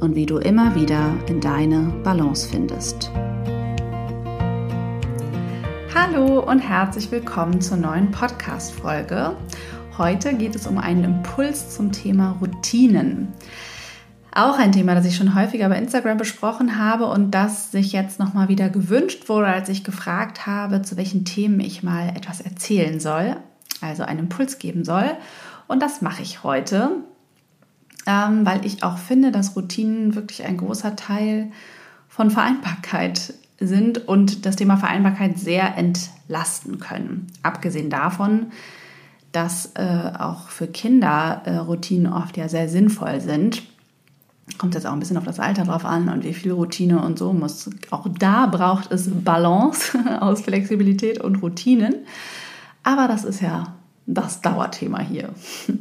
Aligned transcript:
und 0.00 0.14
wie 0.14 0.26
du 0.26 0.38
immer 0.38 0.74
wieder 0.74 1.14
in 1.26 1.40
deine 1.40 1.92
Balance 2.04 2.48
findest. 2.48 3.10
Hallo 5.94 6.40
und 6.40 6.60
herzlich 6.60 7.10
willkommen 7.10 7.60
zur 7.60 7.76
neuen 7.76 8.10
Podcast-Folge. 8.10 9.36
Heute 9.96 10.34
geht 10.34 10.54
es 10.54 10.66
um 10.66 10.78
einen 10.78 11.04
Impuls 11.04 11.74
zum 11.74 11.90
Thema 11.90 12.38
Routinen. 12.40 13.28
Auch 14.32 14.58
ein 14.58 14.70
Thema, 14.70 14.94
das 14.94 15.06
ich 15.06 15.16
schon 15.16 15.34
häufiger 15.34 15.68
bei 15.68 15.78
Instagram 15.78 16.16
besprochen 16.16 16.78
habe 16.78 17.06
und 17.06 17.32
das 17.32 17.72
sich 17.72 17.92
jetzt 17.92 18.20
nochmal 18.20 18.48
wieder 18.48 18.68
gewünscht 18.68 19.28
wurde, 19.28 19.48
als 19.48 19.68
ich 19.68 19.82
gefragt 19.82 20.46
habe, 20.46 20.82
zu 20.82 20.96
welchen 20.96 21.24
Themen 21.24 21.58
ich 21.58 21.82
mal 21.82 22.10
etwas 22.10 22.40
erzählen 22.40 23.00
soll, 23.00 23.36
also 23.80 24.04
einen 24.04 24.20
Impuls 24.20 24.60
geben 24.60 24.84
soll. 24.84 25.10
Und 25.66 25.82
das 25.82 26.02
mache 26.02 26.22
ich 26.22 26.44
heute 26.44 27.02
ähm, 28.08 28.46
weil 28.46 28.64
ich 28.64 28.82
auch 28.82 28.96
finde, 28.96 29.30
dass 29.30 29.54
Routinen 29.54 30.14
wirklich 30.14 30.44
ein 30.44 30.56
großer 30.56 30.96
Teil 30.96 31.52
von 32.08 32.30
Vereinbarkeit 32.30 33.34
sind 33.60 34.08
und 34.08 34.46
das 34.46 34.56
Thema 34.56 34.78
Vereinbarkeit 34.78 35.38
sehr 35.38 35.76
entlasten 35.76 36.78
können. 36.78 37.26
Abgesehen 37.42 37.90
davon, 37.90 38.46
dass 39.32 39.72
äh, 39.74 40.12
auch 40.18 40.48
für 40.48 40.68
Kinder 40.68 41.42
äh, 41.44 41.56
Routinen 41.56 42.10
oft 42.10 42.38
ja 42.38 42.48
sehr 42.48 42.70
sinnvoll 42.70 43.20
sind. 43.20 43.62
Kommt 44.56 44.74
jetzt 44.74 44.86
auch 44.86 44.92
ein 44.92 45.00
bisschen 45.00 45.18
auf 45.18 45.24
das 45.24 45.38
Alter 45.38 45.64
drauf 45.64 45.84
an 45.84 46.08
und 46.08 46.24
wie 46.24 46.32
viel 46.32 46.52
Routine 46.52 47.02
und 47.02 47.18
so 47.18 47.34
muss. 47.34 47.68
Auch 47.90 48.06
da 48.18 48.46
braucht 48.46 48.90
es 48.90 49.10
Balance 49.10 49.98
aus 50.22 50.40
Flexibilität 50.40 51.20
und 51.20 51.42
Routinen. 51.42 51.94
Aber 52.84 53.06
das 53.06 53.24
ist 53.24 53.42
ja 53.42 53.74
das 54.06 54.40
Dauerthema 54.40 55.00
hier. 55.00 55.34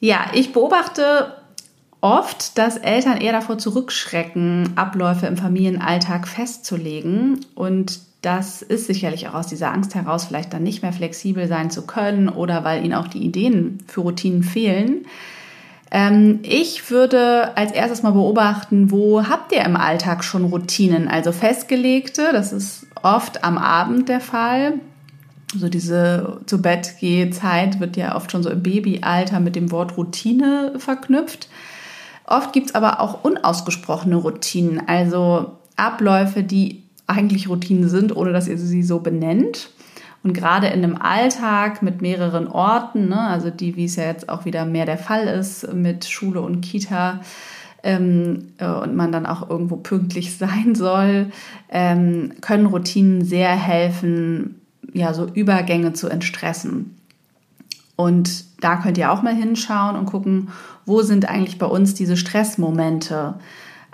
Ja, 0.00 0.26
ich 0.34 0.52
beobachte 0.52 1.32
oft, 2.00 2.58
dass 2.58 2.76
Eltern 2.76 3.20
eher 3.20 3.32
davor 3.32 3.58
zurückschrecken, 3.58 4.72
Abläufe 4.76 5.26
im 5.26 5.36
Familienalltag 5.36 6.28
festzulegen. 6.28 7.44
Und 7.54 8.00
das 8.22 8.62
ist 8.62 8.86
sicherlich 8.86 9.28
auch 9.28 9.34
aus 9.34 9.46
dieser 9.46 9.72
Angst 9.72 9.94
heraus, 9.94 10.24
vielleicht 10.24 10.52
dann 10.52 10.62
nicht 10.62 10.82
mehr 10.82 10.92
flexibel 10.92 11.48
sein 11.48 11.70
zu 11.70 11.86
können 11.86 12.28
oder 12.28 12.64
weil 12.64 12.84
ihnen 12.84 12.94
auch 12.94 13.08
die 13.08 13.24
Ideen 13.24 13.78
für 13.86 14.02
Routinen 14.02 14.42
fehlen. 14.42 15.06
Ähm, 15.90 16.40
ich 16.42 16.90
würde 16.90 17.56
als 17.56 17.72
erstes 17.72 18.02
mal 18.02 18.10
beobachten, 18.10 18.90
wo 18.90 19.26
habt 19.26 19.52
ihr 19.52 19.64
im 19.64 19.76
Alltag 19.76 20.24
schon 20.24 20.44
Routinen? 20.44 21.08
Also 21.08 21.32
festgelegte, 21.32 22.30
das 22.32 22.52
ist 22.52 22.86
oft 23.02 23.44
am 23.44 23.56
Abend 23.56 24.08
der 24.08 24.20
Fall 24.20 24.74
so 25.54 25.68
diese 25.68 26.40
zu 26.46 26.60
Bett 26.60 26.94
Zeit 27.30 27.80
wird 27.80 27.96
ja 27.96 28.16
oft 28.16 28.32
schon 28.32 28.42
so 28.42 28.50
im 28.50 28.62
Babyalter 28.62 29.40
mit 29.40 29.56
dem 29.56 29.70
Wort 29.70 29.96
Routine 29.96 30.74
verknüpft. 30.78 31.48
Oft 32.24 32.52
gibt 32.52 32.70
es 32.70 32.74
aber 32.74 33.00
auch 33.00 33.22
unausgesprochene 33.22 34.16
Routinen, 34.16 34.88
also 34.88 35.58
Abläufe, 35.76 36.42
die 36.42 36.82
eigentlich 37.06 37.48
Routinen 37.48 37.88
sind, 37.88 38.16
ohne 38.16 38.32
dass 38.32 38.48
ihr 38.48 38.58
sie 38.58 38.82
so 38.82 38.98
benennt. 38.98 39.70
Und 40.24 40.32
gerade 40.32 40.66
in 40.66 40.82
einem 40.82 40.96
Alltag 40.96 41.82
mit 41.82 42.02
mehreren 42.02 42.48
Orten, 42.48 43.08
ne, 43.08 43.20
also 43.20 43.50
die, 43.50 43.76
wie 43.76 43.84
es 43.84 43.94
ja 43.94 44.04
jetzt 44.04 44.28
auch 44.28 44.44
wieder 44.44 44.64
mehr 44.64 44.84
der 44.84 44.98
Fall 44.98 45.28
ist 45.28 45.72
mit 45.72 46.04
Schule 46.04 46.40
und 46.40 46.62
Kita, 46.62 47.20
ähm, 47.84 48.48
äh, 48.58 48.66
und 48.66 48.96
man 48.96 49.12
dann 49.12 49.26
auch 49.26 49.48
irgendwo 49.48 49.76
pünktlich 49.76 50.36
sein 50.38 50.74
soll, 50.74 51.30
ähm, 51.70 52.32
können 52.40 52.66
Routinen 52.66 53.24
sehr 53.24 53.50
helfen, 53.50 54.60
ja, 54.96 55.12
so 55.12 55.26
Übergänge 55.26 55.92
zu 55.92 56.08
entstressen. 56.08 56.96
Und 57.96 58.44
da 58.62 58.76
könnt 58.76 58.98
ihr 58.98 59.12
auch 59.12 59.22
mal 59.22 59.34
hinschauen 59.34 59.96
und 59.96 60.06
gucken, 60.06 60.48
wo 60.84 61.02
sind 61.02 61.28
eigentlich 61.28 61.58
bei 61.58 61.66
uns 61.66 61.94
diese 61.94 62.16
Stressmomente? 62.16 63.34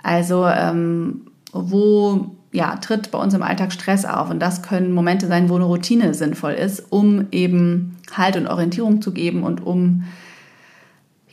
Also 0.01 0.45
ähm, 0.47 1.27
wo 1.51 2.31
ja, 2.51 2.75
tritt 2.77 3.11
bei 3.11 3.17
uns 3.17 3.33
im 3.33 3.43
Alltag 3.43 3.73
Stress 3.73 4.05
auf? 4.05 4.29
Und 4.29 4.39
das 4.39 4.61
können 4.61 4.93
Momente 4.93 5.27
sein, 5.27 5.49
wo 5.49 5.55
eine 5.55 5.65
Routine 5.65 6.13
sinnvoll 6.13 6.53
ist, 6.53 6.91
um 6.91 7.27
eben 7.31 7.97
Halt 8.15 8.37
und 8.37 8.47
Orientierung 8.47 9.01
zu 9.01 9.11
geben 9.11 9.43
und 9.43 9.65
um 9.65 10.03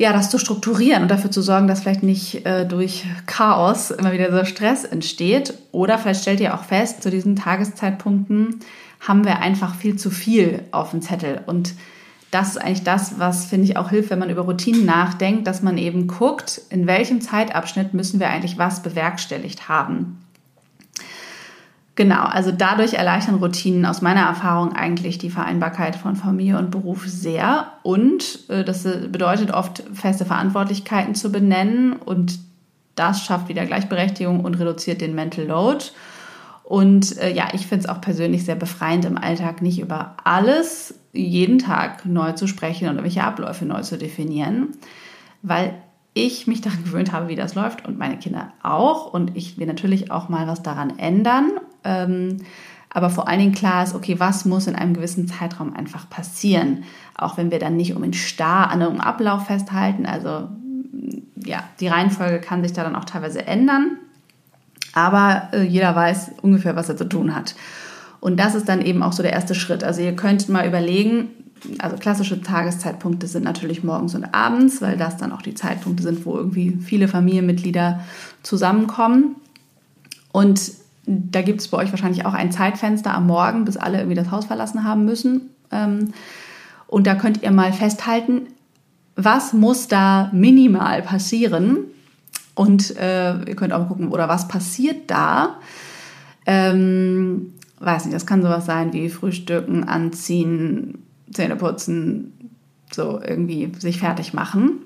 ja, 0.01 0.15
das 0.15 0.31
zu 0.31 0.39
strukturieren 0.39 1.03
und 1.03 1.11
dafür 1.11 1.31
zu 1.31 1.43
sorgen, 1.43 1.69
dass 1.69 1.81
vielleicht 1.83 2.03
nicht 2.03 2.47
äh, 2.47 2.65
durch 2.65 3.05
Chaos 3.27 3.91
immer 3.91 4.13
wieder 4.13 4.33
so 4.33 4.47
Stress 4.47 4.85
entsteht. 4.85 5.53
Oder 5.73 5.99
vielleicht 5.99 6.23
stellt 6.23 6.41
ihr 6.41 6.55
auch 6.55 6.65
fest, 6.65 7.03
zu 7.03 7.11
diesen 7.11 7.37
Tageszeitpunkten 7.37 8.61
haben 9.01 9.27
wir 9.27 9.41
einfach 9.41 9.75
viel 9.75 9.97
zu 9.97 10.09
viel 10.09 10.63
auf 10.71 10.93
dem 10.93 11.03
Zettel. 11.03 11.43
Und 11.45 11.75
das 12.31 12.53
ist 12.53 12.57
eigentlich 12.57 12.83
das, 12.83 13.19
was, 13.19 13.45
finde 13.45 13.67
ich, 13.67 13.77
auch 13.77 13.91
hilft, 13.91 14.09
wenn 14.09 14.19
man 14.19 14.31
über 14.31 14.41
Routinen 14.41 14.87
nachdenkt, 14.87 15.47
dass 15.47 15.61
man 15.61 15.77
eben 15.77 16.07
guckt, 16.07 16.63
in 16.71 16.87
welchem 16.87 17.21
Zeitabschnitt 17.21 17.93
müssen 17.93 18.21
wir 18.21 18.31
eigentlich 18.31 18.57
was 18.57 18.83
bewerkstelligt 18.83 19.69
haben. 19.69 20.20
Genau, 22.01 22.23
also 22.23 22.51
dadurch 22.51 22.95
erleichtern 22.95 23.35
Routinen 23.35 23.85
aus 23.85 24.01
meiner 24.01 24.23
Erfahrung 24.23 24.73
eigentlich 24.73 25.19
die 25.19 25.29
Vereinbarkeit 25.29 25.97
von 25.97 26.17
Familie 26.17 26.57
und 26.57 26.71
Beruf 26.71 27.07
sehr. 27.07 27.75
Und 27.83 28.49
äh, 28.49 28.65
das 28.65 28.85
bedeutet 28.85 29.51
oft 29.51 29.83
feste 29.93 30.25
Verantwortlichkeiten 30.25 31.15
zu 31.15 31.31
benennen 31.31 31.93
und 31.93 32.39
das 32.95 33.23
schafft 33.23 33.51
wieder 33.51 33.67
Gleichberechtigung 33.67 34.41
und 34.47 34.55
reduziert 34.55 35.03
den 35.03 35.15
Mental 35.15 35.45
Load. 35.45 35.85
Und 36.65 37.19
äh, 37.19 37.35
ja, 37.35 37.49
ich 37.53 37.67
finde 37.67 37.85
es 37.85 37.91
auch 37.91 38.01
persönlich 38.01 38.47
sehr 38.47 38.57
befreiend 38.57 39.05
im 39.05 39.19
Alltag, 39.19 39.61
nicht 39.61 39.79
über 39.79 40.17
alles 40.25 40.95
jeden 41.13 41.59
Tag 41.59 42.07
neu 42.07 42.33
zu 42.33 42.47
sprechen 42.47 42.89
oder 42.89 43.03
welche 43.03 43.25
Abläufe 43.25 43.67
neu 43.67 43.83
zu 43.83 43.99
definieren, 43.99 44.69
weil 45.43 45.75
ich 46.15 46.47
mich 46.47 46.63
daran 46.63 46.83
gewöhnt 46.85 47.13
habe, 47.13 47.29
wie 47.29 47.37
das 47.37 47.55
läuft 47.55 47.87
und 47.87 47.99
meine 47.99 48.19
Kinder 48.19 48.55
auch 48.63 49.13
und 49.13 49.37
ich 49.37 49.59
will 49.59 49.67
natürlich 49.67 50.11
auch 50.11 50.31
mal 50.31 50.47
was 50.47 50.63
daran 50.63 50.99
ändern. 50.99 51.51
Ähm, 51.85 52.39
aber 52.89 53.11
vor 53.11 53.29
allen 53.29 53.39
Dingen 53.39 53.55
klar 53.55 53.85
ist, 53.85 53.95
okay, 53.95 54.19
was 54.19 54.45
muss 54.45 54.67
in 54.67 54.75
einem 54.75 54.95
gewissen 54.95 55.29
Zeitraum 55.29 55.75
einfach 55.75 56.11
passieren, 56.11 56.85
auch 57.15 57.37
wenn 57.37 57.51
wir 57.51 57.61
dann 57.61 57.77
nicht 57.77 57.95
um 57.95 58.03
den 58.03 58.15
starr 58.15 58.71
an 58.71 58.83
einem 58.83 59.01
Ablauf 59.01 59.47
festhalten. 59.47 60.07
Also 60.07 60.49
ja, 61.45 61.63
die 61.79 61.89
Reihenfolge 61.89 62.41
kann 62.41 62.63
sich 62.63 62.73
da 62.73 62.83
dann 62.83 62.97
auch 62.97 63.05
teilweise 63.05 63.47
ändern 63.47 63.99
aber 64.93 65.49
äh, 65.53 65.63
jeder 65.63 65.95
weiß 65.95 66.33
ungefähr, 66.43 66.77
was 66.77 66.89
er 66.89 66.97
zu 66.97 67.09
tun 67.09 67.35
hat. 67.35 67.55
Und 68.21 68.39
das 68.39 68.55
ist 68.55 68.69
dann 68.69 68.83
eben 68.83 69.03
auch 69.03 69.13
so 69.13 69.23
der 69.23 69.33
erste 69.33 69.55
Schritt. 69.55 69.83
Also 69.85 70.03
ihr 70.03 70.15
könnt 70.15 70.49
mal 70.49 70.67
überlegen, 70.67 71.31
also 71.79 71.97
klassische 71.97 72.41
Tageszeitpunkte 72.41 73.27
sind 73.27 73.45
natürlich 73.45 73.85
morgens 73.85 74.15
und 74.15 74.35
abends, 74.35 74.83
weil 74.83 74.97
das 74.97 75.17
dann 75.17 75.33
auch 75.33 75.43
die 75.43 75.55
Zeitpunkte 75.55 76.03
sind, 76.03 76.25
wo 76.27 76.37
irgendwie 76.37 76.79
viele 76.83 77.09
Familienmitglieder 77.09 78.01
zusammenkommen. 78.43 79.37
Und 80.33 80.73
da 81.11 81.43
gibt 81.43 81.61
es 81.61 81.69
bei 81.69 81.79
euch 81.79 81.91
wahrscheinlich 81.91 82.25
auch 82.25 82.35
ein 82.35 82.53
Zeitfenster 82.53 83.13
am 83.13 83.27
Morgen, 83.27 83.65
bis 83.65 83.77
alle 83.77 83.99
irgendwie 83.99 84.17
das 84.17 84.31
Haus 84.31 84.45
verlassen 84.45 84.85
haben 84.85 85.05
müssen. 85.05 85.51
Ähm, 85.73 86.13
und 86.87 87.07
da 87.07 87.15
könnt 87.15 87.43
ihr 87.43 87.51
mal 87.51 87.73
festhalten, 87.73 88.47
was 89.17 89.53
muss 89.53 89.89
da 89.89 90.31
minimal 90.33 91.03
passieren, 91.03 91.79
und 92.55 92.97
äh, 92.97 93.43
ihr 93.45 93.57
könnt 93.57 93.73
auch 93.73 93.89
gucken, 93.89 94.09
oder 94.09 94.29
was 94.29 94.47
passiert 94.47 95.11
da? 95.11 95.57
Ähm, 96.45 97.55
weiß 97.79 98.05
nicht, 98.05 98.15
das 98.15 98.27
kann 98.27 98.43
sowas 98.43 98.67
sein 98.67 98.93
wie 98.93 99.09
Frühstücken, 99.09 99.85
Anziehen, 99.85 100.99
Zähne 101.33 101.57
putzen, 101.57 102.51
so 102.93 103.19
irgendwie 103.19 103.73
sich 103.79 103.99
fertig 103.99 104.35
machen. 104.35 104.81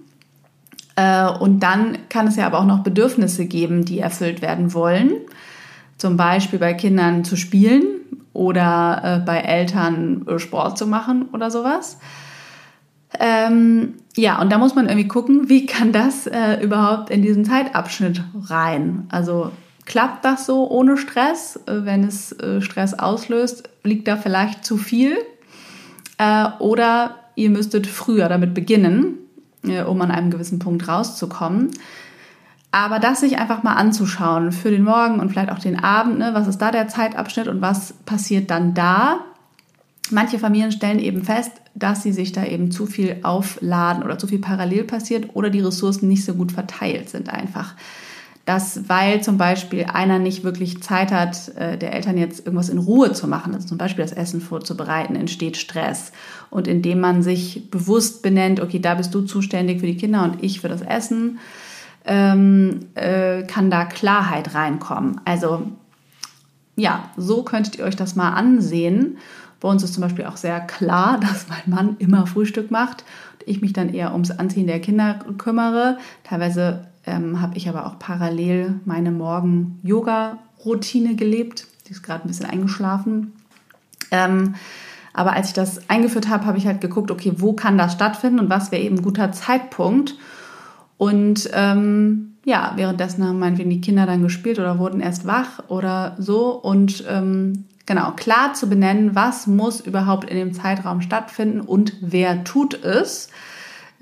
Äh, 0.95 1.29
und 1.29 1.61
dann 1.61 1.99
kann 2.09 2.29
es 2.29 2.37
ja 2.37 2.47
aber 2.47 2.61
auch 2.61 2.67
noch 2.67 2.85
Bedürfnisse 2.85 3.47
geben, 3.47 3.85
die 3.85 3.99
erfüllt 3.99 4.41
werden 4.41 4.73
wollen. 4.73 5.11
Zum 5.97 6.17
Beispiel 6.17 6.59
bei 6.59 6.75
Kindern 6.75 7.25
zu 7.25 7.37
spielen 7.37 7.85
oder 8.33 9.01
äh, 9.03 9.25
bei 9.25 9.39
Eltern 9.39 10.27
äh, 10.29 10.39
Sport 10.39 10.77
zu 10.77 10.87
machen 10.87 11.29
oder 11.33 11.51
sowas. 11.51 11.99
Ähm, 13.21 13.95
ja, 14.17 14.41
und 14.41 14.51
da 14.51 14.59
muss 14.59 14.75
man 14.75 14.87
irgendwie 14.87 15.09
gucken, 15.09 15.49
wie 15.49 15.67
kann 15.67 15.93
das 15.93 16.27
äh, 16.27 16.61
überhaupt 16.63 17.11
in 17.11 17.23
diesen 17.23 17.45
Zeitabschnitt 17.45 18.23
rein? 18.49 19.07
Also 19.11 19.53
klappt 19.87 20.25
das 20.25 20.47
so 20.47 20.69
ohne 20.69 20.97
Stress? 20.97 21.61
Äh, 21.67 21.85
wenn 21.85 22.05
es 22.05 22.33
äh, 22.33 22.61
Stress 22.61 22.95
auslöst, 22.95 23.69
liegt 23.85 24.09
da 24.09 24.17
vielleicht 24.17 24.65
zu 24.65 24.77
viel? 24.77 25.17
Äh, 26.19 26.47
oder 26.59 27.17
ihr 27.37 27.51
müsstet 27.51 27.87
früher 27.87 28.29
damit 28.29 28.55
beginnen, 28.55 29.19
um 29.89 30.01
an 30.03 30.11
einem 30.13 30.31
gewissen 30.31 30.61
Punkt 30.61 30.87
rauszukommen. 30.87 31.71
Aber 32.75 32.99
das 32.99 33.21
sich 33.21 33.39
einfach 33.39 33.63
mal 33.63 33.75
anzuschauen 33.75 34.51
für 34.51 34.73
den 34.73 34.83
Morgen 34.83 35.21
und 35.21 35.31
vielleicht 35.31 35.53
auch 35.53 35.61
den 35.61 35.79
Abend, 35.79 36.19
ne, 36.19 36.31
was 36.33 36.49
ist 36.49 36.59
da 36.59 36.73
der 36.73 36.89
Zeitabschnitt 36.89 37.47
und 37.47 37.61
was 37.61 37.93
passiert 38.05 38.51
dann 38.51 38.75
da? 38.75 39.21
Manche 40.11 40.41
Familien 40.41 40.73
stellen 40.73 40.99
eben 40.99 41.23
fest, 41.23 41.53
dass 41.77 42.03
sie 42.03 42.13
sich 42.13 42.33
da 42.33 42.45
eben 42.45 42.73
zu 42.73 42.87
viel 42.87 43.19
aufladen 43.23 44.03
oder 44.03 44.19
zu 44.19 44.27
viel 44.27 44.41
parallel 44.41 44.83
passiert 44.83 45.37
oder 45.37 45.51
die 45.51 45.61
Ressourcen 45.61 46.09
nicht 46.09 46.25
so 46.25 46.35
gut 46.35 46.51
verteilt 46.51 47.11
sind 47.11 47.29
einfach. 47.29 47.75
Das, 48.45 48.89
weil 48.89 49.23
zum 49.23 49.39
Beispiel 49.39 49.85
einer 49.85 50.19
nicht 50.19 50.43
wirklich 50.43 50.83
Zeit 50.83 51.13
hat, 51.13 51.57
äh, 51.57 51.79
der 51.79 51.93
Eltern 51.93 52.19
jetzt 52.19 52.41
irgendwas 52.41 52.71
in 52.71 52.79
Ruhe 52.79 53.13
zu 53.13 53.29
machen, 53.29 53.55
also 53.55 53.69
zum 53.69 53.79
Beispiel 53.79 54.05
das 54.05 54.13
Essen 54.13 54.41
vorzubereiten, 54.41 55.15
entsteht 55.15 55.57
Stress. 55.57 56.11
Und 56.51 56.67
indem 56.67 56.99
man 56.99 57.23
sich 57.23 57.71
bewusst 57.71 58.25
benennt, 58.25 58.59
okay, 58.59 58.81
da 58.81 58.97
bist 58.97 59.15
du 59.15 59.21
zuständig 59.21 59.79
für 59.79 59.87
die 59.87 59.97
Kinder 59.97 60.25
und 60.25 60.43
ich 60.43 60.61
für 60.61 60.69
das 60.69 60.83
Essen, 60.83 61.39
ähm, 62.05 62.81
äh, 62.95 63.43
kann 63.45 63.71
da 63.71 63.85
Klarheit 63.85 64.55
reinkommen. 64.55 65.21
Also 65.25 65.63
ja, 66.77 67.11
so 67.17 67.43
könntet 67.43 67.77
ihr 67.77 67.85
euch 67.85 67.97
das 67.97 68.17
mal 68.17 68.31
ansehen. 68.31 69.19
Bei 69.61 69.69
uns 69.69 69.83
ist 69.83 69.95
zum 69.95 70.03
Beispiel 70.03 70.27
auch 70.27 70.37
sehr 70.37 70.61
klar, 70.61 71.19
dass 71.27 71.49
mein 71.49 71.63
Mann 71.67 71.97
immer 71.99 72.27
Frühstück 72.27 72.71
macht 72.71 73.05
und 73.35 73.49
ich 73.49 73.63
mich 73.63 73.73
dann 73.73 73.93
eher 73.93 74.13
ums 74.13 74.31
Anziehen 74.31 74.67
der 74.67 74.81
Kinder 74.81 75.21
kümmere. 75.39 75.99
Teilweise 76.25 76.87
ähm, 77.07 77.41
habe 77.41 77.57
ich 77.57 77.69
aber 77.69 77.87
auch 77.87 77.99
parallel 77.99 78.81
meine 78.85 79.11
Morgen-Yoga-Routine 79.11 81.17
gelebt. 81.17 81.67
Die 81.87 81.93
ist 81.93 82.03
gerade 82.03 82.25
ein 82.25 82.29
bisschen 82.29 82.47
eingeschlafen. 82.47 83.33
Ähm, 84.11 84.55
aber 85.13 85.35
als 85.35 85.49
ich 85.49 85.55
das 85.55 85.89
eingeführt 85.89 86.29
habe, 86.29 86.45
habe 86.45 86.59
ich 86.59 86.67
halt 86.67 86.81
geguckt, 86.81 87.11
okay, 87.11 87.33
wo 87.37 87.53
kann 87.53 87.79
das 87.79 87.93
stattfinden 87.93 88.41
und 88.41 88.51
was 88.51 88.73
wäre 88.73 88.83
eben 88.83 88.97
ein 88.97 89.03
guter 89.03 89.31
Zeitpunkt. 89.33 90.17
Und 90.97 91.49
ähm, 91.53 92.37
ja, 92.45 92.73
währenddessen 92.77 93.27
haben 93.27 93.39
meinetwegen 93.39 93.71
die 93.71 93.81
Kinder 93.81 94.07
dann 94.07 94.23
gespielt 94.23 94.59
oder 94.59 94.79
wurden 94.79 95.01
erst 95.01 95.27
wach 95.27 95.69
oder 95.69 96.17
so. 96.19 96.51
Und 96.51 97.05
ähm, 97.09 97.65
genau, 97.87 98.13
klar 98.13 98.55
zu 98.55 98.69
benennen, 98.69 99.15
was 99.15 99.47
muss 99.47 99.81
überhaupt 99.81 100.29
in 100.29 100.37
dem 100.37 100.53
Zeitraum 100.53 101.01
stattfinden 101.01 101.61
und 101.61 101.95
wer 102.01 102.45
tut 102.45 102.75
es. 102.85 103.29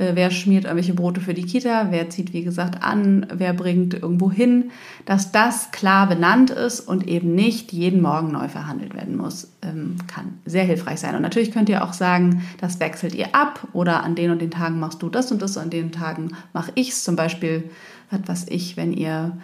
Äh, 0.02 0.16
wer 0.16 0.30
schmiert 0.30 0.64
irgendwelche 0.64 0.94
Brote 0.94 1.20
für 1.20 1.34
die 1.34 1.44
Kita, 1.44 1.88
wer 1.90 2.10
zieht, 2.10 2.32
wie 2.32 2.42
gesagt, 2.42 2.82
an, 2.82 3.26
wer 3.32 3.52
bringt 3.52 3.94
irgendwo 3.94 4.30
hin, 4.30 4.70
dass 5.04 5.32
das 5.32 5.70
klar 5.70 6.08
benannt 6.08 6.50
ist 6.50 6.80
und 6.80 7.06
eben 7.06 7.34
nicht 7.34 7.72
jeden 7.72 8.02
Morgen 8.02 8.32
neu 8.32 8.48
verhandelt 8.48 8.94
werden 8.94 9.16
muss, 9.16 9.52
ähm, 9.62 9.96
kann 10.08 10.38
sehr 10.44 10.64
hilfreich 10.64 11.00
sein. 11.00 11.14
Und 11.14 11.22
natürlich 11.22 11.52
könnt 11.52 11.68
ihr 11.68 11.84
auch 11.84 11.92
sagen, 11.92 12.42
das 12.60 12.80
wechselt 12.80 13.14
ihr 13.14 13.34
ab 13.34 13.68
oder 13.72 14.02
an 14.02 14.14
den 14.14 14.30
und 14.30 14.42
den 14.42 14.50
Tagen 14.50 14.80
machst 14.80 15.02
du 15.02 15.08
das 15.08 15.30
und 15.30 15.40
das, 15.40 15.56
an 15.56 15.70
den 15.70 15.92
Tagen 15.92 16.32
mache 16.52 16.72
ich 16.74 16.90
es. 16.90 17.04
Zum 17.04 17.14
Beispiel, 17.14 17.70
was 18.26 18.48
ich, 18.48 18.76
wenn 18.76 18.92
ihr 18.92 19.36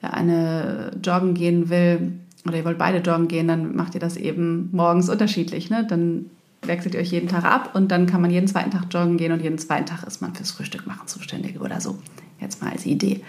eine 0.00 0.92
joggen 1.02 1.34
gehen 1.34 1.68
will, 1.68 2.12
oder 2.46 2.58
ihr 2.58 2.64
wollt 2.64 2.78
beide 2.78 2.98
joggen 2.98 3.26
gehen, 3.26 3.48
dann 3.48 3.74
macht 3.74 3.94
ihr 3.94 4.00
das 4.00 4.16
eben 4.16 4.68
morgens 4.70 5.08
unterschiedlich. 5.08 5.68
Ne? 5.68 5.84
Dann 5.84 6.26
wechselt 6.66 6.94
ihr 6.94 7.00
euch 7.00 7.10
jeden 7.10 7.28
Tag 7.28 7.44
ab 7.44 7.70
und 7.74 7.90
dann 7.90 8.06
kann 8.06 8.20
man 8.20 8.30
jeden 8.30 8.48
zweiten 8.48 8.70
Tag 8.70 8.84
joggen 8.90 9.16
gehen 9.16 9.32
und 9.32 9.42
jeden 9.42 9.58
zweiten 9.58 9.86
Tag 9.86 10.04
ist 10.06 10.20
man 10.20 10.34
fürs 10.34 10.50
Frühstück 10.50 10.86
machen 10.86 11.06
zuständig 11.06 11.60
oder 11.60 11.80
so. 11.80 11.98
Jetzt 12.40 12.62
mal 12.62 12.72
als 12.72 12.86
Idee. 12.86 13.22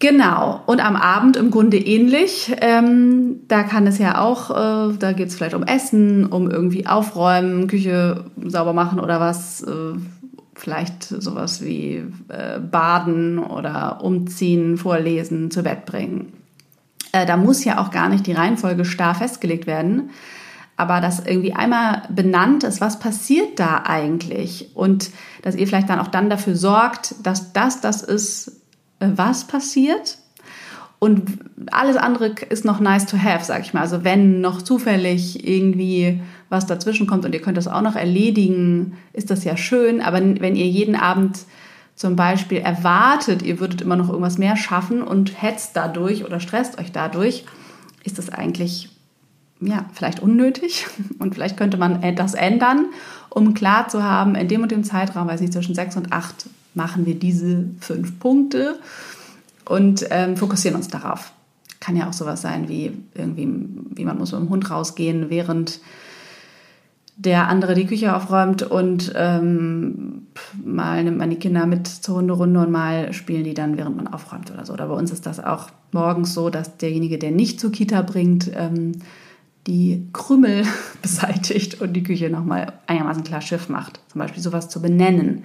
Genau, 0.00 0.62
und 0.66 0.84
am 0.84 0.94
Abend 0.94 1.36
im 1.36 1.50
Grunde 1.50 1.76
ähnlich. 1.76 2.54
Ähm, 2.60 3.40
da 3.48 3.64
kann 3.64 3.86
es 3.86 3.98
ja 3.98 4.20
auch, 4.20 4.50
äh, 4.50 4.94
da 4.96 5.12
geht 5.12 5.28
es 5.28 5.34
vielleicht 5.34 5.54
um 5.54 5.64
Essen, 5.64 6.26
um 6.26 6.48
irgendwie 6.48 6.86
aufräumen, 6.86 7.66
Küche 7.66 8.24
sauber 8.44 8.72
machen 8.72 9.00
oder 9.00 9.18
was. 9.18 9.62
Äh, 9.62 9.94
vielleicht 10.54 11.04
sowas 11.04 11.64
wie 11.64 12.04
äh, 12.28 12.58
baden 12.58 13.38
oder 13.38 14.02
umziehen, 14.02 14.76
vorlesen, 14.76 15.50
zu 15.50 15.62
Bett 15.62 15.86
bringen. 15.86 16.32
Äh, 17.12 17.26
da 17.26 17.36
muss 17.36 17.64
ja 17.64 17.78
auch 17.78 17.90
gar 17.90 18.08
nicht 18.08 18.26
die 18.26 18.32
Reihenfolge 18.32 18.84
starr 18.84 19.14
festgelegt 19.14 19.66
werden 19.66 20.10
aber 20.78 21.00
dass 21.00 21.18
irgendwie 21.18 21.52
einmal 21.52 22.02
benannt 22.08 22.62
ist, 22.62 22.80
was 22.80 23.00
passiert 23.00 23.58
da 23.58 23.82
eigentlich 23.84 24.70
und 24.74 25.10
dass 25.42 25.56
ihr 25.56 25.66
vielleicht 25.66 25.90
dann 25.90 25.98
auch 25.98 26.06
dann 26.06 26.30
dafür 26.30 26.54
sorgt, 26.54 27.14
dass 27.24 27.52
das 27.52 27.80
das 27.80 28.02
ist, 28.02 28.62
äh, 29.00 29.08
was 29.14 29.46
passiert 29.46 30.18
und 31.00 31.38
alles 31.70 31.96
andere 31.96 32.28
ist 32.48 32.64
noch 32.64 32.80
nice 32.80 33.06
to 33.06 33.18
have, 33.18 33.44
sag 33.44 33.62
ich 33.62 33.74
mal. 33.74 33.80
Also 33.80 34.04
wenn 34.04 34.40
noch 34.40 34.62
zufällig 34.62 35.46
irgendwie 35.46 36.20
was 36.48 36.66
dazwischen 36.66 37.06
kommt 37.06 37.24
und 37.24 37.34
ihr 37.34 37.42
könnt 37.42 37.56
das 37.56 37.68
auch 37.68 37.82
noch 37.82 37.94
erledigen, 37.94 38.96
ist 39.12 39.30
das 39.30 39.44
ja 39.44 39.56
schön. 39.56 40.00
Aber 40.00 40.20
wenn 40.20 40.56
ihr 40.56 40.66
jeden 40.66 40.96
Abend 40.96 41.40
zum 41.94 42.14
Beispiel 42.14 42.58
erwartet, 42.58 43.42
ihr 43.42 43.58
würdet 43.58 43.80
immer 43.80 43.96
noch 43.96 44.08
irgendwas 44.08 44.38
mehr 44.38 44.56
schaffen 44.56 45.02
und 45.02 45.42
hetzt 45.42 45.76
dadurch 45.76 46.24
oder 46.24 46.40
stresst 46.40 46.78
euch 46.78 46.92
dadurch, 46.92 47.44
ist 48.04 48.18
das 48.18 48.30
eigentlich 48.30 48.90
ja, 49.60 49.86
vielleicht 49.92 50.20
unnötig 50.20 50.86
und 51.18 51.34
vielleicht 51.34 51.56
könnte 51.56 51.76
man 51.76 52.00
das 52.14 52.34
ändern, 52.34 52.86
um 53.30 53.54
klar 53.54 53.88
zu 53.88 54.02
haben, 54.02 54.34
in 54.34 54.48
dem 54.48 54.62
und 54.62 54.70
dem 54.70 54.84
Zeitraum, 54.84 55.28
weiß 55.28 55.40
nicht, 55.40 55.52
zwischen 55.52 55.74
sechs 55.74 55.96
und 55.96 56.12
acht 56.12 56.48
machen 56.74 57.06
wir 57.06 57.14
diese 57.14 57.64
fünf 57.80 58.18
Punkte 58.18 58.78
und 59.64 60.06
ähm, 60.10 60.36
fokussieren 60.36 60.76
uns 60.76 60.88
darauf. 60.88 61.32
Kann 61.80 61.96
ja 61.96 62.08
auch 62.08 62.12
sowas 62.12 62.42
sein 62.42 62.68
wie 62.68 62.92
irgendwie, 63.14 63.48
wie 63.94 64.04
man 64.04 64.18
muss 64.18 64.32
mit 64.32 64.40
dem 64.40 64.48
Hund 64.48 64.70
rausgehen, 64.70 65.30
während 65.30 65.80
der 67.16 67.48
andere 67.48 67.74
die 67.74 67.86
Küche 67.86 68.14
aufräumt 68.14 68.62
und 68.62 69.12
ähm, 69.16 70.28
mal 70.64 71.02
nimmt 71.02 71.18
man 71.18 71.30
die 71.30 71.36
Kinder 71.36 71.66
mit 71.66 71.88
zur 71.88 72.16
Hunderunde 72.16 72.60
und 72.60 72.70
mal 72.70 73.12
spielen 73.12 73.42
die 73.42 73.54
dann, 73.54 73.76
während 73.76 73.96
man 73.96 74.06
aufräumt 74.06 74.52
oder 74.52 74.64
so. 74.64 74.72
Oder 74.72 74.86
bei 74.86 74.94
uns 74.94 75.10
ist 75.10 75.26
das 75.26 75.42
auch 75.42 75.68
morgens 75.90 76.32
so, 76.32 76.48
dass 76.48 76.76
derjenige, 76.76 77.18
der 77.18 77.32
nicht 77.32 77.58
zur 77.58 77.72
Kita 77.72 78.02
bringt, 78.02 78.52
ähm, 78.54 78.92
die 79.68 80.08
Krümel 80.12 80.64
beseitigt 81.02 81.80
und 81.80 81.92
die 81.92 82.02
Küche 82.02 82.30
nochmal 82.30 82.72
einigermaßen 82.86 83.22
klar 83.22 83.40
Schiff 83.40 83.68
macht. 83.68 84.00
Zum 84.08 84.20
Beispiel 84.20 84.42
sowas 84.42 84.68
zu 84.68 84.82
benennen. 84.82 85.44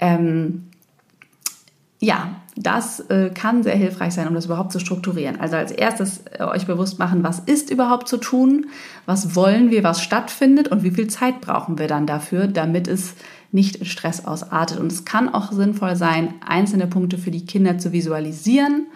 Ähm, 0.00 0.64
ja, 2.00 2.36
das 2.56 3.00
äh, 3.00 3.30
kann 3.30 3.62
sehr 3.62 3.76
hilfreich 3.76 4.14
sein, 4.14 4.28
um 4.28 4.34
das 4.34 4.46
überhaupt 4.46 4.72
zu 4.72 4.78
strukturieren. 4.78 5.40
Also 5.40 5.56
als 5.56 5.72
erstes 5.72 6.24
äh, 6.38 6.42
euch 6.44 6.66
bewusst 6.66 6.98
machen, 6.98 7.22
was 7.22 7.40
ist 7.40 7.70
überhaupt 7.70 8.08
zu 8.08 8.16
tun, 8.16 8.66
was 9.06 9.34
wollen 9.34 9.70
wir, 9.70 9.82
was 9.84 10.02
stattfindet 10.02 10.68
und 10.68 10.82
wie 10.82 10.90
viel 10.90 11.08
Zeit 11.08 11.40
brauchen 11.40 11.78
wir 11.78 11.88
dann 11.88 12.06
dafür, 12.06 12.46
damit 12.46 12.88
es 12.88 13.14
nicht 13.52 13.76
in 13.76 13.86
Stress 13.86 14.24
ausartet. 14.24 14.78
Und 14.78 14.90
es 14.92 15.04
kann 15.04 15.28
auch 15.28 15.52
sinnvoll 15.52 15.96
sein, 15.96 16.34
einzelne 16.46 16.86
Punkte 16.86 17.18
für 17.18 17.30
die 17.30 17.44
Kinder 17.44 17.78
zu 17.78 17.92
visualisieren. 17.92 18.86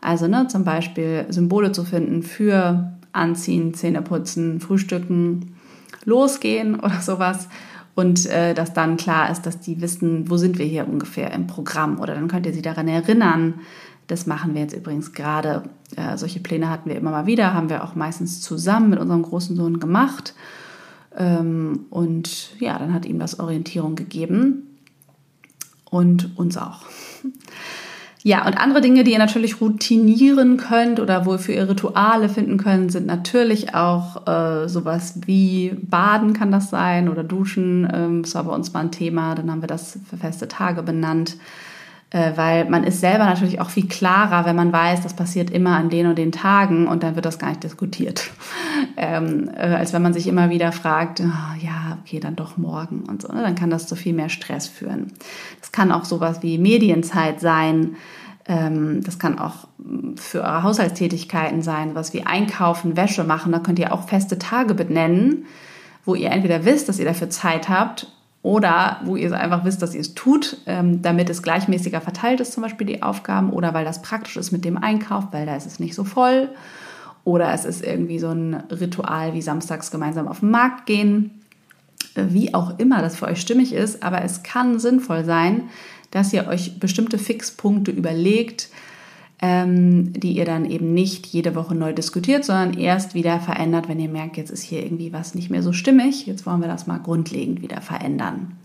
Also 0.00 0.28
ne, 0.28 0.46
zum 0.48 0.64
Beispiel 0.64 1.26
Symbole 1.28 1.72
zu 1.72 1.84
finden 1.84 2.22
für 2.22 2.97
anziehen, 3.12 3.74
Zähne 3.74 4.02
putzen, 4.02 4.60
frühstücken, 4.60 5.56
losgehen 6.04 6.80
oder 6.80 7.00
sowas. 7.00 7.48
Und 7.94 8.26
äh, 8.26 8.54
dass 8.54 8.74
dann 8.74 8.96
klar 8.96 9.30
ist, 9.30 9.42
dass 9.42 9.58
die 9.58 9.80
wissen, 9.80 10.30
wo 10.30 10.36
sind 10.36 10.58
wir 10.58 10.66
hier 10.66 10.86
ungefähr 10.86 11.32
im 11.32 11.46
Programm. 11.48 11.98
Oder 11.98 12.14
dann 12.14 12.28
könnt 12.28 12.46
ihr 12.46 12.52
sie 12.52 12.62
daran 12.62 12.86
erinnern. 12.86 13.54
Das 14.06 14.26
machen 14.26 14.54
wir 14.54 14.62
jetzt 14.62 14.74
übrigens 14.74 15.12
gerade. 15.12 15.64
Äh, 15.96 16.16
solche 16.16 16.40
Pläne 16.40 16.70
hatten 16.70 16.88
wir 16.88 16.96
immer 16.96 17.10
mal 17.10 17.26
wieder, 17.26 17.54
haben 17.54 17.68
wir 17.68 17.82
auch 17.82 17.94
meistens 17.94 18.40
zusammen 18.40 18.90
mit 18.90 19.00
unserem 19.00 19.22
großen 19.22 19.56
Sohn 19.56 19.80
gemacht. 19.80 20.34
Ähm, 21.16 21.86
und 21.90 22.58
ja, 22.60 22.78
dann 22.78 22.94
hat 22.94 23.04
ihm 23.04 23.18
das 23.18 23.40
Orientierung 23.40 23.96
gegeben 23.96 24.78
und 25.90 26.38
uns 26.38 26.56
auch. 26.56 26.82
Ja, 28.24 28.46
und 28.46 28.58
andere 28.58 28.80
Dinge, 28.80 29.04
die 29.04 29.12
ihr 29.12 29.18
natürlich 29.18 29.60
routinieren 29.60 30.56
könnt 30.56 30.98
oder 30.98 31.24
wofür 31.24 31.54
ihr 31.54 31.68
Rituale 31.68 32.28
finden 32.28 32.58
könnt, 32.58 32.90
sind 32.90 33.06
natürlich 33.06 33.74
auch 33.74 34.26
äh, 34.26 34.68
sowas 34.68 35.20
wie 35.26 35.76
Baden 35.82 36.32
kann 36.32 36.50
das 36.50 36.68
sein 36.68 37.08
oder 37.08 37.22
Duschen. 37.22 37.88
Ähm, 37.92 38.22
das 38.22 38.34
war 38.34 38.44
bei 38.44 38.54
uns 38.54 38.72
mal 38.72 38.80
ein 38.80 38.90
Thema, 38.90 39.36
dann 39.36 39.50
haben 39.50 39.62
wir 39.62 39.68
das 39.68 39.98
für 40.10 40.16
feste 40.16 40.48
Tage 40.48 40.82
benannt. 40.82 41.36
Äh, 42.10 42.32
weil 42.36 42.64
man 42.70 42.84
ist 42.84 43.00
selber 43.00 43.26
natürlich 43.26 43.60
auch 43.60 43.68
viel 43.68 43.86
klarer, 43.86 44.46
wenn 44.46 44.56
man 44.56 44.72
weiß, 44.72 45.02
das 45.02 45.12
passiert 45.12 45.50
immer 45.50 45.76
an 45.76 45.90
den 45.90 46.06
und 46.06 46.16
den 46.16 46.32
Tagen 46.32 46.88
und 46.88 47.02
dann 47.02 47.16
wird 47.16 47.26
das 47.26 47.38
gar 47.38 47.48
nicht 47.48 47.64
diskutiert. 47.64 48.30
Ähm, 48.96 49.48
äh, 49.56 49.60
als 49.60 49.92
wenn 49.92 50.02
man 50.02 50.12
sich 50.12 50.26
immer 50.26 50.50
wieder 50.50 50.72
fragt, 50.72 51.20
oh, 51.20 51.64
ja, 51.64 51.98
okay, 52.00 52.18
dann 52.18 52.34
doch 52.34 52.56
morgen 52.56 53.04
und 53.08 53.22
so. 53.22 53.32
Ne? 53.32 53.42
Dann 53.42 53.54
kann 53.54 53.70
das 53.70 53.86
zu 53.86 53.94
viel 53.94 54.12
mehr 54.12 54.28
Stress 54.28 54.66
führen. 54.66 55.12
Das 55.60 55.70
kann 55.70 55.92
auch 55.92 56.04
sowas 56.04 56.42
wie 56.42 56.58
Medienzeit 56.58 57.40
sein. 57.40 57.96
Ähm, 58.46 59.02
das 59.04 59.20
kann 59.20 59.38
auch 59.38 59.68
für 60.16 60.42
eure 60.42 60.64
Haushaltstätigkeiten 60.64 61.62
sein, 61.62 61.94
was 61.94 62.12
wie 62.12 62.26
Einkaufen, 62.26 62.96
Wäsche 62.96 63.22
machen. 63.22 63.52
Da 63.52 63.60
könnt 63.60 63.78
ihr 63.78 63.92
auch 63.92 64.08
feste 64.08 64.38
Tage 64.38 64.74
benennen, 64.74 65.44
wo 66.04 66.16
ihr 66.16 66.30
entweder 66.30 66.64
wisst, 66.64 66.88
dass 66.88 66.98
ihr 66.98 67.06
dafür 67.06 67.30
Zeit 67.30 67.68
habt 67.68 68.08
oder 68.48 69.02
wo 69.04 69.14
ihr 69.14 69.30
einfach 69.38 69.66
wisst, 69.66 69.82
dass 69.82 69.94
ihr 69.94 70.00
es 70.00 70.14
tut, 70.14 70.56
ähm, 70.64 71.02
damit 71.02 71.28
es 71.28 71.42
gleichmäßiger 71.42 72.00
verteilt 72.00 72.40
ist, 72.40 72.54
zum 72.54 72.62
Beispiel 72.62 72.86
die 72.86 73.02
Aufgaben, 73.02 73.50
oder 73.50 73.74
weil 73.74 73.84
das 73.84 74.00
praktisch 74.00 74.38
ist 74.38 74.52
mit 74.52 74.64
dem 74.64 74.78
Einkauf, 74.78 75.24
weil 75.32 75.44
da 75.44 75.54
ist 75.54 75.66
es 75.66 75.78
nicht 75.78 75.94
so 75.94 76.02
voll, 76.02 76.48
oder 77.24 77.52
es 77.52 77.66
ist 77.66 77.84
irgendwie 77.84 78.18
so 78.18 78.30
ein 78.30 78.54
Ritual 78.70 79.34
wie 79.34 79.42
samstags 79.42 79.90
gemeinsam 79.90 80.28
auf 80.28 80.40
den 80.40 80.50
Markt 80.50 80.86
gehen, 80.86 81.42
äh, 82.14 82.24
wie 82.30 82.54
auch 82.54 82.78
immer 82.78 83.02
das 83.02 83.16
für 83.16 83.26
euch 83.26 83.38
stimmig 83.38 83.74
ist, 83.74 84.02
aber 84.02 84.24
es 84.24 84.42
kann 84.42 84.78
sinnvoll 84.78 85.26
sein, 85.26 85.64
dass 86.10 86.32
ihr 86.32 86.46
euch 86.46 86.80
bestimmte 86.80 87.18
Fixpunkte 87.18 87.90
überlegt, 87.90 88.70
ähm, 89.40 90.12
die 90.14 90.32
ihr 90.32 90.44
dann 90.44 90.64
eben 90.64 90.94
nicht 90.94 91.26
jede 91.26 91.54
Woche 91.54 91.74
neu 91.74 91.92
diskutiert, 91.92 92.44
sondern 92.44 92.74
erst 92.74 93.14
wieder 93.14 93.38
verändert, 93.38 93.88
wenn 93.88 94.00
ihr 94.00 94.08
merkt, 94.08 94.36
jetzt 94.36 94.50
ist 94.50 94.62
hier 94.62 94.82
irgendwie 94.82 95.12
was 95.12 95.34
nicht 95.34 95.50
mehr 95.50 95.62
so 95.62 95.72
stimmig. 95.72 96.26
Jetzt 96.26 96.44
wollen 96.44 96.60
wir 96.60 96.68
das 96.68 96.86
mal 96.86 96.98
grundlegend 96.98 97.62
wieder 97.62 97.80
verändern. 97.80 98.56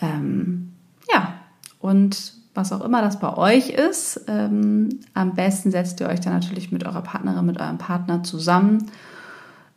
Ähm, 0.00 0.72
ja, 1.12 1.34
und 1.78 2.34
was 2.52 2.72
auch 2.72 2.84
immer 2.84 3.02
das 3.02 3.20
bei 3.20 3.36
euch 3.36 3.70
ist, 3.70 4.22
ähm, 4.28 4.88
am 5.14 5.34
besten 5.34 5.70
setzt 5.70 6.00
ihr 6.00 6.08
euch 6.08 6.20
dann 6.20 6.32
natürlich 6.32 6.72
mit 6.72 6.84
eurer 6.84 7.02
Partnerin, 7.02 7.46
mit 7.46 7.60
eurem 7.60 7.78
Partner 7.78 8.24
zusammen, 8.24 8.90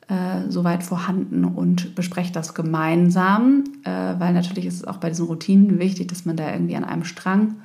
äh, 0.08 0.50
soweit 0.50 0.82
vorhanden 0.82 1.46
und 1.46 1.94
besprecht 1.94 2.36
das 2.36 2.56
gemeinsam, 2.56 3.66
äh, 3.84 4.16
weil 4.18 4.34
natürlich 4.34 4.66
ist 4.66 4.76
es 4.76 4.88
auch 4.88 4.98
bei 4.98 5.10
diesen 5.10 5.28
Routinen 5.28 5.78
wichtig, 5.78 6.08
dass 6.08 6.26
man 6.26 6.36
da 6.38 6.52
irgendwie 6.52 6.78
an 6.78 6.86
einem 6.86 7.04
Strang 7.04 7.58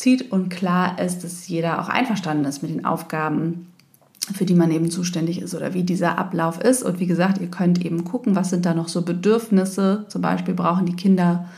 zieht 0.00 0.32
und 0.32 0.48
klar 0.48 0.98
ist, 0.98 1.24
dass 1.24 1.46
jeder 1.46 1.80
auch 1.80 1.90
einverstanden 1.90 2.46
ist 2.46 2.62
mit 2.62 2.72
den 2.72 2.86
Aufgaben, 2.86 3.66
für 4.32 4.46
die 4.46 4.54
man 4.54 4.70
eben 4.70 4.90
zuständig 4.90 5.42
ist 5.42 5.54
oder 5.54 5.74
wie 5.74 5.82
dieser 5.82 6.16
Ablauf 6.16 6.58
ist. 6.58 6.82
Und 6.82 7.00
wie 7.00 7.06
gesagt, 7.06 7.38
ihr 7.38 7.48
könnt 7.48 7.84
eben 7.84 8.04
gucken, 8.04 8.34
was 8.34 8.48
sind 8.48 8.64
da 8.64 8.72
noch 8.72 8.88
so 8.88 9.02
Bedürfnisse. 9.02 10.06
Zum 10.08 10.22
Beispiel 10.22 10.54
brauchen 10.54 10.86
die 10.86 10.96
Kinder 10.96 11.48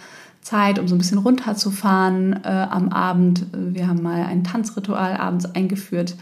Zeit, 0.41 0.81
um 0.81 0.89
so 0.89 0.97
ein 0.97 0.99
bisschen 0.99 1.19
runterzufahren 1.19 2.41
äh, 2.43 2.49
am 2.49 2.89
Abend. 2.89 3.47
Wir 3.53 3.87
haben 3.87 4.03
mal 4.03 4.25
ein 4.25 4.43
Tanzritual 4.43 5.17
abends 5.17 5.45
eingeführt 5.55 6.17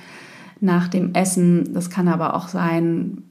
nach 0.61 0.89
dem 0.89 1.15
Essen. 1.15 1.73
Das 1.73 1.89
kann 1.89 2.07
aber 2.07 2.35
auch 2.35 2.49
sein, 2.49 3.23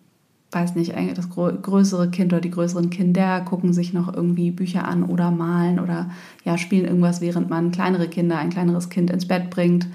weiß 0.52 0.76
nicht, 0.76 0.94
das 1.16 1.30
größere 1.30 2.10
Kind 2.10 2.34
oder 2.34 2.42
die 2.42 2.50
größeren 2.50 2.90
Kinder 2.90 3.42
gucken 3.42 3.72
sich 3.72 3.94
noch 3.94 4.12
irgendwie 4.12 4.50
Bücher 4.50 4.88
an 4.88 5.04
oder 5.04 5.30
malen 5.30 5.80
oder 5.80 6.10
ja, 6.44 6.58
spielen 6.58 6.86
irgendwas, 6.86 7.22
während 7.22 7.50
man 7.50 7.72
kleinere 7.72 8.08
Kinder, 8.08 8.38
ein 8.38 8.50
kleineres 8.50 8.90
Kind 8.90 9.12
ins 9.12 9.28
Bett 9.28 9.52
bringt. 9.52 9.88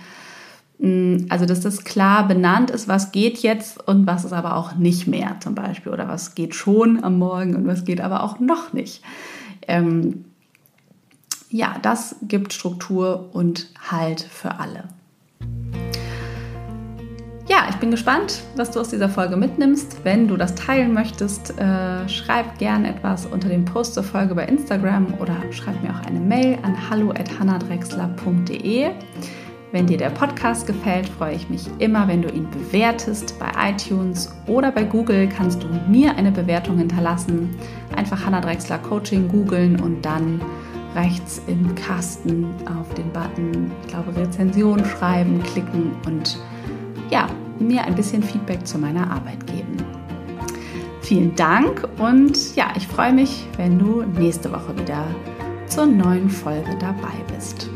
Mm, 0.78 1.26
also, 1.28 1.44
dass 1.44 1.60
das 1.60 1.82
klar 1.82 2.28
benannt 2.28 2.70
ist, 2.70 2.86
was 2.86 3.10
geht 3.10 3.38
jetzt 3.38 3.86
und 3.86 4.06
was 4.06 4.24
ist 4.24 4.32
aber 4.32 4.56
auch 4.56 4.76
nicht 4.76 5.08
mehr 5.08 5.36
zum 5.40 5.56
Beispiel 5.56 5.92
oder 5.92 6.08
was 6.08 6.36
geht 6.36 6.54
schon 6.54 7.02
am 7.02 7.18
Morgen 7.18 7.56
und 7.56 7.66
was 7.66 7.84
geht 7.84 8.00
aber 8.00 8.22
auch 8.22 8.38
noch 8.38 8.72
nicht. 8.72 9.02
Ähm, 9.66 10.24
ja, 11.50 11.76
das 11.82 12.16
gibt 12.22 12.52
Struktur 12.52 13.30
und 13.32 13.70
Halt 13.90 14.20
für 14.20 14.58
alle. 14.58 14.84
Ja, 17.46 17.66
ich 17.68 17.76
bin 17.76 17.90
gespannt, 17.90 18.40
was 18.56 18.70
du 18.70 18.80
aus 18.80 18.88
dieser 18.88 19.10
Folge 19.10 19.36
mitnimmst. 19.36 20.02
Wenn 20.02 20.28
du 20.28 20.38
das 20.38 20.54
teilen 20.54 20.94
möchtest, 20.94 21.50
äh, 21.58 22.08
schreib 22.08 22.56
gerne 22.58 22.88
etwas 22.88 23.26
unter 23.26 23.50
dem 23.50 23.66
Post 23.66 23.92
zur 23.92 24.02
Folge 24.02 24.34
bei 24.34 24.46
Instagram 24.46 25.12
oder 25.20 25.36
schreib 25.50 25.82
mir 25.82 25.90
auch 25.90 26.06
eine 26.06 26.20
Mail 26.20 26.56
an 26.62 26.74
hallo@hannadrexler.de. 26.88 28.92
Wenn 29.72 29.86
dir 29.86 29.98
der 29.98 30.08
Podcast 30.08 30.66
gefällt, 30.66 31.06
freue 31.06 31.34
ich 31.34 31.50
mich 31.50 31.68
immer, 31.80 32.08
wenn 32.08 32.22
du 32.22 32.30
ihn 32.30 32.48
bewertest. 32.50 33.38
Bei 33.38 33.50
iTunes 33.70 34.34
oder 34.46 34.72
bei 34.72 34.84
Google 34.84 35.28
kannst 35.28 35.62
du 35.62 35.66
mir 35.86 36.16
eine 36.16 36.32
Bewertung 36.32 36.78
hinterlassen. 36.78 37.54
Einfach 37.94 38.24
Hannah 38.24 38.40
Drexler 38.40 38.78
Coaching 38.78 39.28
googeln 39.28 39.78
und 39.80 40.02
dann 40.02 40.40
rechts 40.94 41.42
im 41.46 41.74
Kasten 41.74 42.46
auf 42.80 42.94
den 42.94 43.12
Button, 43.12 43.70
ich 43.82 43.88
glaube, 43.88 44.16
Rezension 44.16 44.82
schreiben, 44.84 45.42
klicken 45.42 45.92
und 46.06 46.38
ja, 47.10 47.28
mir 47.58 47.84
ein 47.84 47.94
bisschen 47.94 48.22
Feedback 48.22 48.66
zu 48.66 48.78
meiner 48.78 49.10
Arbeit 49.10 49.46
geben. 49.46 49.76
Vielen 51.02 51.34
Dank 51.34 51.86
und 51.98 52.56
ja, 52.56 52.68
ich 52.76 52.86
freue 52.86 53.12
mich, 53.12 53.46
wenn 53.56 53.78
du 53.78 54.02
nächste 54.18 54.50
Woche 54.50 54.76
wieder 54.78 55.04
zur 55.66 55.86
neuen 55.86 56.30
Folge 56.30 56.76
dabei 56.78 57.14
bist. 57.34 57.68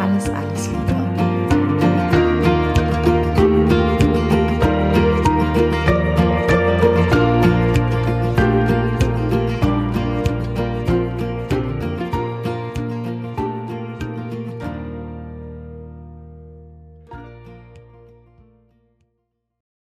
Alles, 0.00 0.28
alles 0.28 0.68
Liebe. 0.68 0.85